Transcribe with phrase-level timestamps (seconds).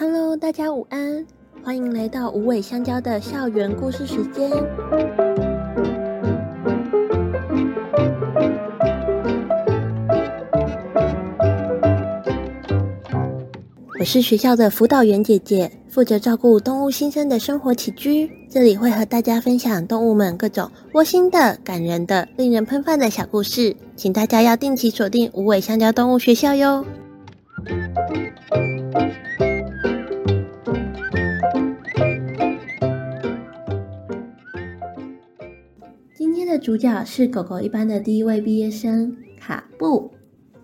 [0.00, 1.26] Hello，大家午安，
[1.64, 4.48] 欢迎来到无尾香蕉的校园故事时间。
[13.98, 18.30] 我是学校的辅导员姐姐，负责照顾动物新生的生活起居。
[18.48, 26.84] 这里会和大家分享动物们各种窝心的、感人的、令人喷饭的小故事，请大家要定期锁定无尾香蕉动物学校哟。
[36.48, 40.10] 的主角是狗狗一班的第一位毕业生卡布。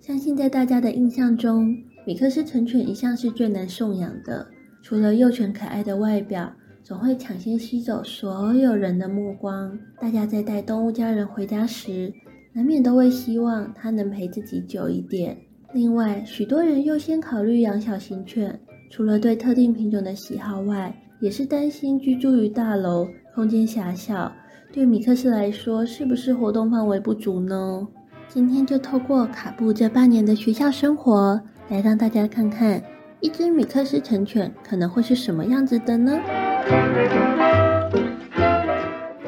[0.00, 1.76] 相信在大家的印象中，
[2.06, 4.46] 米克斯成犬一向是最难送养的，
[4.82, 6.50] 除了幼犬可爱的外表，
[6.82, 9.78] 总会抢先吸走所有人的目光。
[10.00, 12.10] 大家在带动物家人回家时，
[12.54, 15.36] 难免都会希望它能陪自己久一点。
[15.74, 18.58] 另外，许多人优先考虑养小型犬，
[18.88, 24.32] 除了对特定品种的喜好外，也是担心居住于大楼，空间狭小，
[24.72, 27.86] 对米克斯来说，是不是活动范围不足呢？
[28.28, 32.82] 今天就透过卡布这半年的学校生活，来让大家看看
[33.20, 36.20] 一只米克斯成犬可能会是什么样子的呢？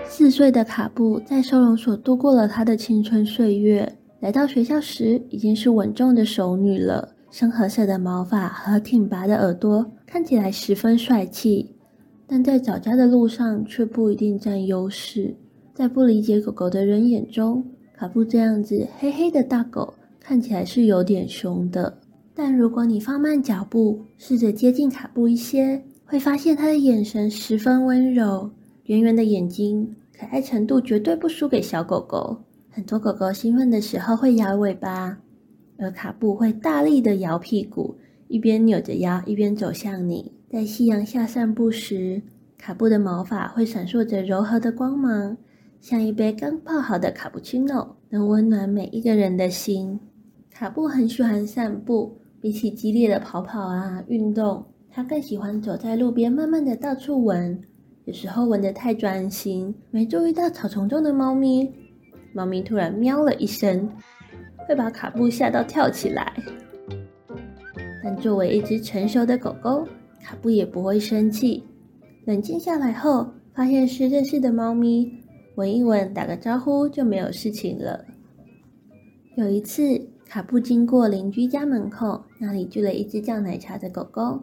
[0.05, 7.15] 四岁的卡布在收容所度过了他的青春岁月，来到学校时已经是稳重的熟女了。
[7.31, 11.77] 深褐色的毛发和挺拔的耳朵看起来十分帅气，
[12.31, 15.35] 但在找家的路上却不一定占优势。
[15.75, 21.99] 在不理解狗狗的人眼中，卡布这样子黑黑的大狗看起来是有点凶的。
[22.35, 28.51] 但如果你放慢脚步，试着接近卡布一些，会发现他的眼神十分温柔，
[28.85, 32.37] 圆圆的眼睛，可爱程度绝对不输给小狗狗。
[32.69, 35.19] 很多狗狗兴奋的时候会摇尾巴，
[35.79, 37.97] 而卡布会大力的摇屁股，
[38.29, 40.31] 一边扭着腰，一边走向你。
[40.51, 42.23] 在夕阳下散步时，
[42.57, 45.37] 卡布的毛发会闪烁着柔和的光芒，
[45.79, 50.01] 像一杯刚泡好的卡布奇诺，能温暖每一个人的心。
[50.51, 52.19] 卡布很喜欢散步。
[52.41, 57.61] 比起激烈的跑跑啊运动，他更喜欢走在路边，慢慢的到处闻。
[58.05, 61.69] 有时候闻得太专心，没注意到草丛中的猫咪。
[62.33, 63.91] 猫咪突然喵了一声，
[64.69, 66.33] 会把卡布吓到跳起来。
[68.05, 69.85] 但作为一只成熟的狗狗，
[70.29, 71.65] 卡布也不会生气。
[72.27, 75.11] 冷静下来后，发现是认识的猫咪，
[75.55, 78.05] 闻一闻，打个招呼就没有事情了。
[79.37, 79.83] 有一次，
[80.27, 84.43] 卡布经过邻居家门口，那里住了一只叫奶茶的狗狗。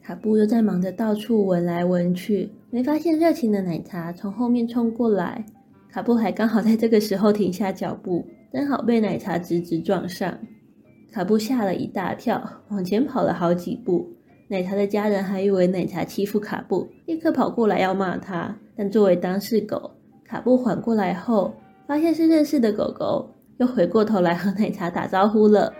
[0.00, 5.44] 卡布又在忙着到处闻来闻去，没发现热情的奶茶从后面冲过来。
[5.90, 10.38] 卡布还刚好在这个时候停下脚步，正好被奶茶直直撞上。
[11.10, 14.08] 卡布吓了一大跳，往前跑了好几步。
[14.52, 18.52] 奶茶的家人还以为奶茶欺负卡布，立刻跑过来要骂他。
[18.76, 19.92] 但作为当事狗，
[20.24, 21.54] 卡布缓过来后，
[21.86, 23.32] 发现是认识的狗狗。
[23.58, 25.72] 又回过头来和奶茶打招呼了。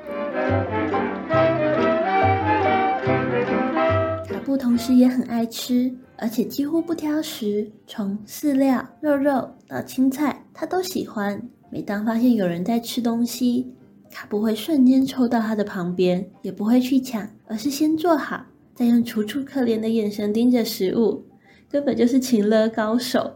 [4.29, 11.43] 卡布同时也很爱吃，而且几乎不挑食，从饲料、肉肉到青菜，他都喜欢。
[11.71, 13.75] 每当发现有人在吃东西，
[14.13, 18.45] 卡布会瞬间凑到他的旁边，也不会去抢，而是先坐好，
[18.81, 21.23] 再用楚楚可怜的眼神盯着食物，
[21.69, 23.31] 根本就是情勒高手。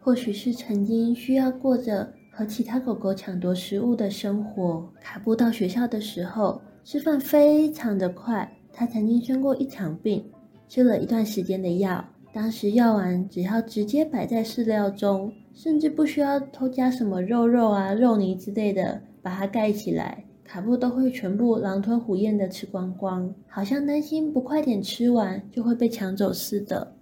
[0.00, 2.10] 或许是曾经需要过着。
[2.30, 4.90] 和其他狗狗抢夺食物的生活。
[5.00, 8.50] 卡布到学校的时候，吃饭非常的快。
[8.72, 10.22] 他曾经生过一场病，
[10.68, 12.04] 吃了一段时间的药。
[12.34, 26.94] 当时药丸只要直接摆在饲料中，甚至不需要偷加什么肉肉啊、肉泥之类的，把它盖起来，卡布都会全部狼吞虎咽的吃光光，好像担心不快点吃完就会被抢走似的。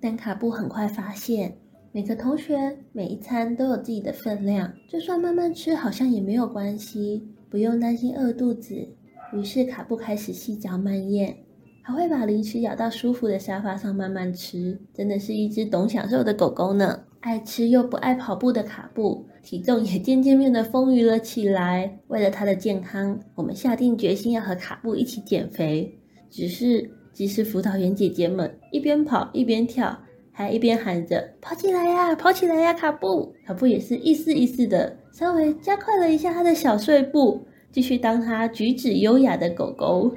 [0.00, 1.56] 但卡布很快发现。
[1.90, 8.86] 每个同学每一餐都有自己的分量，就算慢慢吃，好像也没有关系，不用担心饿肚子。
[9.32, 11.34] 于是卡布开始细嚼慢咽，
[11.82, 17.04] 还会把零食咬到舒服的沙发上慢慢吃，真的是一只懂享受的狗狗呢。
[17.20, 21.98] 爱吃又不爱跑步的卡布，体重也渐渐变得丰腴了起来。
[22.08, 25.98] 为了它的健康，我们下定决心要和卡布一起减肥。
[26.30, 29.98] 只是，即使辅导员姐姐们一边跑一边跳。
[30.30, 40.12] 还一边喊着“跑起来呀，跑起来呀，卡布！”卡布也是一丝一丝的，稍微加快了一下他的小碎步，继续当他举止优雅的狗狗。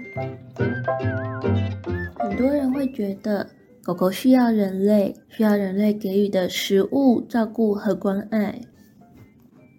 [2.20, 3.50] 很多人会觉得
[3.84, 8.62] 狗狗需要人类，需要人类给予的食物、照顾和关爱，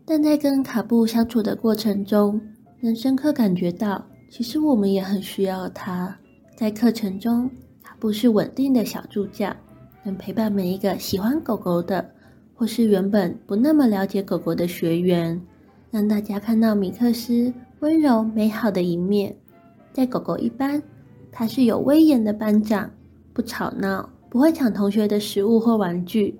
[0.04, 2.40] 但在跟卡布相处的过程中，
[2.80, 6.18] 能深刻感觉到，其实我们也很需要它。
[6.56, 7.48] 在课程中，
[7.80, 9.54] 卡布是稳定的小助教，
[10.02, 12.04] 能陪伴每一个喜欢狗狗的，
[12.54, 15.40] 或是原本不那么了解狗狗的学员，
[15.92, 19.36] 让大家看到米克斯温柔美好的一面。
[19.92, 20.82] 在狗狗一班，
[21.30, 22.90] 他是有威严的班长，
[23.32, 26.38] 不吵闹，不会抢同学的食物或玩具。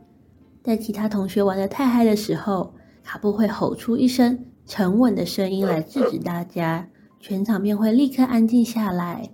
[0.62, 9.30] 在其他同学玩得太嗨的时候，卡布会吼出一声沉稳的声音来制止大家，全场便会立刻安静下来。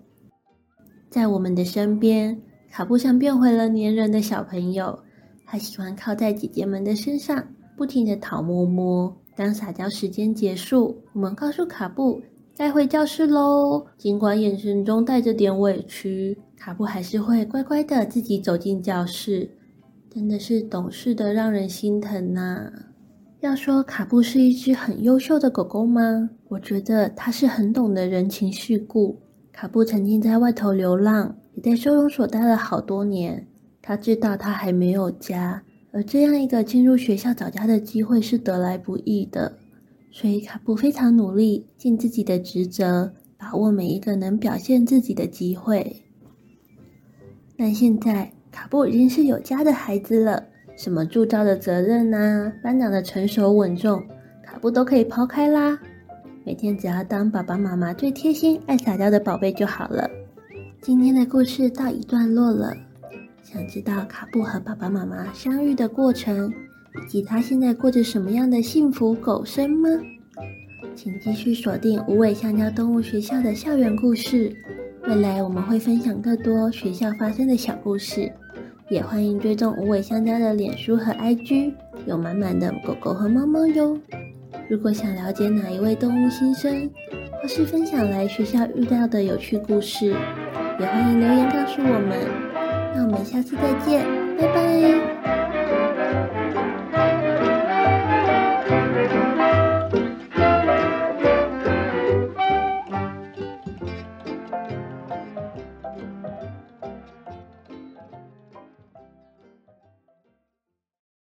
[1.11, 2.41] 在我们的身边，
[2.71, 4.99] 卡布像变回了黏人的小朋友，
[5.45, 7.45] 他喜欢靠在姐姐们的身上，
[7.77, 9.15] 不停地讨摸摸。
[9.37, 12.21] 当撒娇时间结束，我们告诉卡布
[12.59, 13.87] 该回教室喽。
[13.97, 19.49] 尽管眼神中带着点委屈，卡布还是会乖乖的自己走进教室。
[20.13, 22.69] 真的是懂事的让人心疼呐、
[23.39, 26.31] 要说卡布是一只很优秀的狗狗吗？
[26.49, 29.21] 我觉得它是很懂得人情世故。
[29.53, 33.47] 卡布曾经在外头流浪，也在收容所待了好多年。
[33.81, 35.63] 他知道他还没有家，
[35.93, 39.53] 而这样一个进入学校找家的机会是得来不易的。
[40.11, 46.03] 所以卡布非常努力，尽自己的职责，把握每一个能表现自己的机会。
[47.57, 50.45] 但现在卡布已经是有家的孩子了。
[50.77, 54.01] 什么铸造的责任啊，班长的成熟稳重，
[54.45, 55.77] 卡布都可以抛开啦。
[56.45, 60.09] 每天只要当爸爸妈妈最贴心、爱撒娇的宝贝就好了。
[60.81, 62.73] 今天的故事到一段落了，
[63.43, 66.53] 想知道卡布和爸爸妈妈相遇的过程，
[66.97, 69.89] 以及他现在过着什么样的幸福狗生吗？
[70.95, 74.53] 请继续锁定无尾香蕉动物学校的校园故事，
[75.05, 78.33] 未来我们会分享更多学校发生的小故事。
[78.89, 81.75] 也欢迎追踪无尾香蕉的脸书和 IG，
[82.07, 83.99] 有满满的狗狗和猫猫哟。
[84.69, 86.91] 如果想了解哪一位动物新生，
[87.41, 90.07] 或是分享来学校遇到的有趣故事，
[90.81, 92.19] 也欢迎留言告诉我们。
[92.95, 94.05] 那我们下次再见，
[94.39, 95.18] 拜拜。